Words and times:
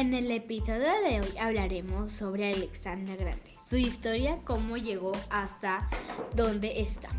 En 0.00 0.14
el 0.14 0.30
episodio 0.30 0.88
de 1.04 1.20
hoy 1.20 1.36
hablaremos 1.38 2.10
sobre 2.10 2.54
Alexandra 2.54 3.16
Grande, 3.16 3.54
su 3.68 3.76
historia, 3.76 4.38
cómo 4.46 4.78
llegó 4.78 5.12
hasta 5.28 5.90
donde 6.34 6.80
está, 6.80 7.10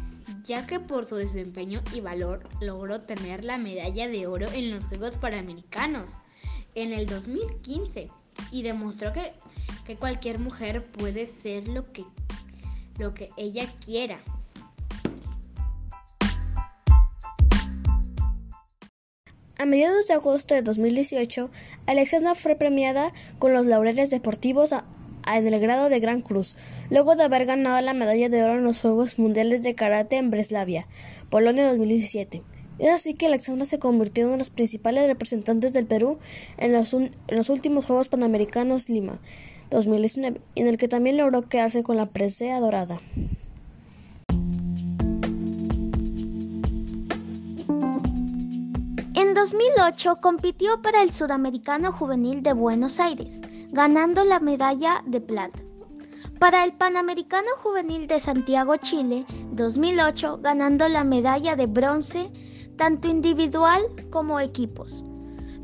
ya 0.46 0.66
que 0.66 0.80
por 0.80 1.06
su 1.06 1.16
desempeño 1.16 1.84
y 1.94 2.02
valor 2.02 2.50
logró 2.60 3.00
tener 3.00 3.46
la 3.46 3.60
medalla 3.60 4.08
de 4.08 4.26
oro 4.26 4.48
en 4.52 4.72
los 4.72 4.84
Juegos 4.86 5.16
Panamericanos 5.18 6.14
en 6.74 6.92
el 6.92 7.06
2015 7.06 8.10
y 8.50 8.64
demostró 8.64 9.14
que, 9.14 9.34
que 9.86 9.96
cualquier 9.96 10.40
mujer 10.40 10.84
puede 10.84 11.28
ser 11.28 11.68
lo 11.68 11.92
que, 11.94 12.04
lo 12.98 13.14
que 13.14 13.30
ella 13.38 13.68
quiera. 13.86 14.24
A 19.62 19.68
mediados 19.68 20.08
de 20.08 20.16
agosto 20.16 20.56
de 20.56 20.64
2018, 20.64 21.52
Alexandra 21.86 22.34
fue 22.34 22.56
premiada 22.56 23.14
con 23.38 23.54
los 23.54 23.68
laureles 23.68 24.10
deportivos 24.10 24.74
en 25.32 25.48
el 25.48 25.60
grado 25.60 25.88
de 25.90 26.00
Gran 26.00 26.22
Cruz, 26.22 26.56
luego 26.90 27.16
de 27.16 27.26
haber 27.26 27.46
ganado 27.46 27.80
la 27.80 27.94
medalla 27.94 28.28
de 28.28 28.44
oro 28.44 28.56
en 28.56 28.64
los 28.64 28.82
Juegos 28.82 29.20
Mundiales 29.20 29.62
de 29.62 29.76
Karate 29.76 30.16
en 30.18 30.32
Breslavia, 30.32 30.88
Polonia 31.30 31.68
2017. 31.68 32.42
Es 32.80 32.90
así 32.90 33.14
que 33.14 33.28
Alexandra 33.28 33.68
se 33.68 33.78
convirtió 33.78 34.24
en 34.24 34.30
uno 34.30 34.38
de 34.38 34.40
los 34.40 34.50
principales 34.50 35.06
representantes 35.06 35.74
del 35.74 35.86
Perú 35.86 36.18
en 36.58 36.74
los, 36.74 36.96
en 36.96 37.12
los 37.28 37.50
últimos 37.52 37.86
Juegos 37.86 38.10
Panamericanos 38.10 38.90
Lima 38.90 39.20
2019, 39.70 40.42
en 40.56 40.68
el 40.68 40.80
que 40.80 40.88
también 40.88 41.18
logró 41.18 41.44
quedarse 41.44 41.84
con 41.84 41.98
la 41.98 42.08
presea 42.08 42.60
dorada. 42.60 43.00
2008 49.42 50.18
compitió 50.22 50.84
para 50.84 51.02
el 51.02 51.12
Sudamericano 51.12 51.92
Juvenil 51.92 52.44
de 52.44 52.54
Buenos 52.54 53.00
Aires, 53.00 53.42
ganando 53.72 54.24
la 54.24 54.40
medalla 54.40 55.02
de 55.08 55.20
plata. 55.20 55.58
Para 56.38 56.64
el 56.64 56.74
Panamericano 56.74 57.48
Juvenil 57.58 58.06
de 58.06 58.20
Santiago, 58.20 58.78
Chile, 58.78 59.26
2008, 59.54 60.42
ganando 60.44 60.88
la 60.90 61.04
medalla 61.04 61.56
de 61.56 61.66
bronce, 61.66 62.30
tanto 62.78 63.08
individual 63.08 63.82
como 64.12 64.40
equipos. 64.40 65.04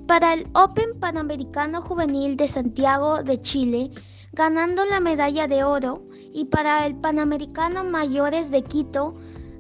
Para 0.08 0.34
el 0.34 0.48
Open 0.56 1.00
Panamericano 1.00 1.80
Juvenil 1.80 2.36
de 2.36 2.48
Santiago 2.48 3.22
de 3.22 3.40
Chile, 3.44 3.92
ganando 4.34 4.86
la 4.86 5.00
medalla 5.00 5.48
de 5.48 5.64
oro, 5.64 6.02
y 6.34 6.46
para 6.46 6.84
el 6.88 6.96
Panamericano 6.96 7.84
Mayores 7.84 8.50
de 8.50 8.64
Quito, 8.64 9.14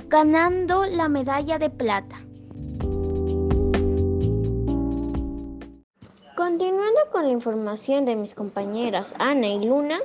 ganando 0.08 0.86
la 0.86 1.08
medalla 1.08 1.60
de 1.60 1.70
plata. 1.70 2.18
Continuando 6.48 7.02
con 7.12 7.26
la 7.26 7.34
información 7.34 8.06
de 8.06 8.16
mis 8.16 8.34
compañeras 8.34 9.14
Ana 9.20 9.50
y 9.50 9.66
Luna, 9.66 10.00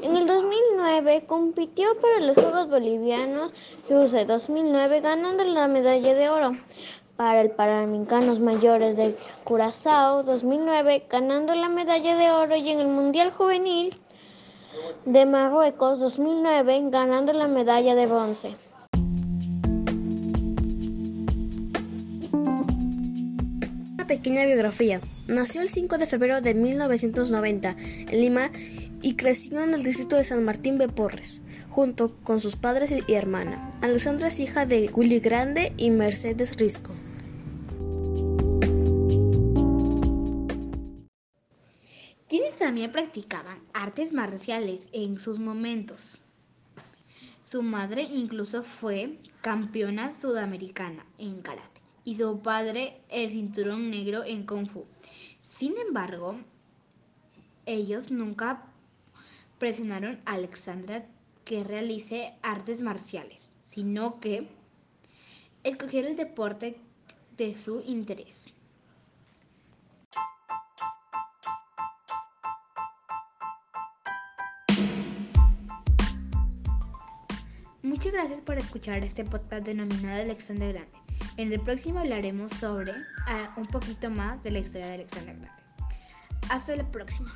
en 0.00 0.16
el 0.16 0.28
2009 0.28 1.24
compitió 1.26 1.88
para 2.00 2.24
los 2.24 2.36
Juegos 2.36 2.70
Bolivianos 2.70 3.52
FUSE 3.88 4.24
2009 4.24 5.00
ganando 5.00 5.42
la 5.42 5.66
medalla 5.66 6.14
de 6.14 6.28
oro. 6.28 6.56
Para 7.16 7.40
el 7.40 7.50
Panamericanos 7.50 8.38
Mayores 8.38 8.96
de 8.96 9.16
Curazao 9.42 10.22
2009 10.22 11.06
ganando 11.10 11.52
la 11.56 11.68
medalla 11.68 12.14
de 12.14 12.30
oro 12.30 12.54
y 12.54 12.70
en 12.70 12.78
el 12.78 12.86
Mundial 12.86 13.32
Juvenil 13.32 13.98
de 15.04 15.26
Marruecos 15.26 15.98
2009 15.98 16.80
ganando 16.90 17.32
la 17.32 17.48
medalla 17.48 17.96
de 17.96 18.06
bronce. 18.06 18.56
pequeña 24.06 24.46
biografía. 24.46 25.00
Nació 25.28 25.60
el 25.60 25.68
5 25.68 25.98
de 25.98 26.06
febrero 26.06 26.40
de 26.40 26.54
1990 26.54 27.76
en 27.78 28.18
Lima 28.18 28.50
y 29.02 29.14
creció 29.14 29.62
en 29.62 29.74
el 29.74 29.82
distrito 29.82 30.16
de 30.16 30.24
San 30.24 30.42
Martín 30.42 30.78
de 30.78 30.88
Porres, 30.88 31.42
junto 31.68 32.16
con 32.22 32.40
sus 32.40 32.56
padres 32.56 32.94
y 33.06 33.12
hermana. 33.12 33.78
Alexandra 33.82 34.28
es 34.28 34.40
hija 34.40 34.64
de 34.64 34.88
Willy 34.90 35.20
Grande 35.20 35.74
y 35.76 35.90
Mercedes 35.90 36.56
Risco. 36.56 36.94
Quienes 42.26 42.56
también 42.56 42.90
practicaban 42.90 43.58
artes 43.74 44.14
marciales 44.14 44.88
en 44.92 45.18
sus 45.18 45.38
momentos. 45.38 46.22
Su 47.50 47.60
madre 47.60 48.02
incluso 48.02 48.62
fue 48.62 49.18
campeona 49.42 50.18
sudamericana 50.18 51.04
en 51.18 51.42
karate 51.42 51.77
y 52.08 52.14
su 52.14 52.40
padre 52.40 53.02
el 53.10 53.28
cinturón 53.28 53.90
negro 53.90 54.24
en 54.24 54.46
Kung 54.46 54.66
Fu. 54.66 54.86
Sin 55.42 55.76
embargo, 55.76 56.40
ellos 57.66 58.10
nunca 58.10 58.64
presionaron 59.58 60.18
a 60.24 60.32
Alexandra 60.32 61.04
que 61.44 61.64
realice 61.64 62.32
artes 62.40 62.80
marciales, 62.80 63.50
sino 63.66 64.20
que 64.20 64.48
escogieron 65.64 66.12
el 66.12 66.16
deporte 66.16 66.80
de 67.36 67.52
su 67.52 67.82
interés. 67.84 68.54
Muchas 77.82 78.12
gracias 78.12 78.40
por 78.40 78.56
escuchar 78.56 79.04
este 79.04 79.26
podcast 79.26 79.66
denominado 79.66 80.22
Alexandra 80.22 80.68
Grande. 80.68 81.07
En 81.38 81.52
el 81.52 81.60
próximo 81.60 82.00
hablaremos 82.00 82.52
sobre 82.54 82.90
uh, 82.90 83.60
un 83.60 83.66
poquito 83.68 84.10
más 84.10 84.42
de 84.42 84.50
la 84.50 84.58
historia 84.58 84.88
de 84.88 84.94
Alexandra 84.94 85.34
Grande. 85.34 85.50
Hasta 86.50 86.74
la 86.74 86.90
próxima. 86.90 87.32